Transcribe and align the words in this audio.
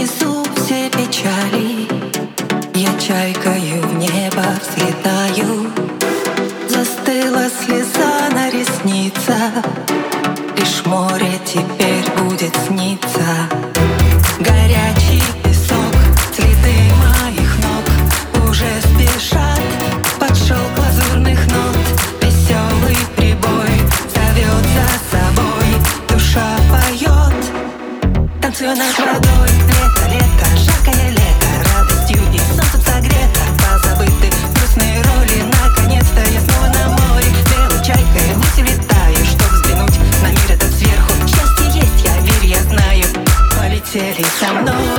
несу 0.00 0.42
все 0.56 0.88
печали. 0.88 1.86
Я 2.74 2.90
чайкою 2.98 3.82
в 3.82 3.94
небо 3.98 4.46
взлетаю. 4.62 5.70
Застыла 6.68 7.46
слеза 7.50 8.30
на 8.32 8.48
ресницах 8.50 9.64
Лишь 10.56 10.86
море 10.86 11.32
теперь 11.44 12.08
будет 12.18 12.54
сниться. 12.66 13.26
Горячий 14.38 15.22
песок, 15.44 15.94
цветы 16.34 16.76
моих 17.02 17.50
ног. 17.64 18.48
Уже 18.48 18.70
спешат 18.80 19.60
под 20.18 20.34
шелк 20.36 20.78
лазурных 20.78 21.40
нот. 21.48 21.76
Веселый 22.22 23.00
прибой 23.16 23.74
зовет 24.14 24.64
за 24.76 24.88
собой. 25.12 25.68
Душа 26.08 26.56
поет, 26.70 27.34
Танцую 28.40 28.76
на 28.76 29.04
водой 29.04 29.29
cities. 44.00 44.42
I 44.42 44.62
know. 44.62 44.89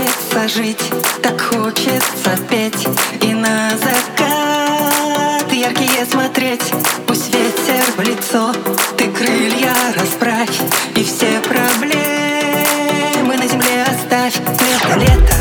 хочется 0.00 0.48
жить, 0.48 0.92
так 1.22 1.40
хочется 1.40 2.36
петь 2.48 2.86
И 3.20 3.34
на 3.34 3.70
закат 3.70 5.52
яркие 5.52 6.06
смотреть. 6.10 6.72
Пусть 7.06 7.32
ветер 7.34 7.84
в 7.96 8.00
лицо, 8.00 8.52
ты 8.96 9.10
крылья 9.10 9.74
расправь 9.96 10.60
И 10.94 11.04
все 11.04 11.40
проблемы 11.40 13.36
на 13.36 13.46
земле 13.46 13.84
оставь. 13.86 14.36
Лето, 14.36 14.98
лето. 14.98 15.39